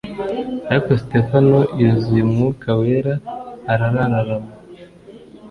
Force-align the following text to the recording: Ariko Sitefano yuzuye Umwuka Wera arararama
Ariko 0.69 0.89
Sitefano 0.99 1.59
yuzuye 1.79 2.21
Umwuka 2.27 2.67
Wera 2.79 3.13
arararama 3.71 4.53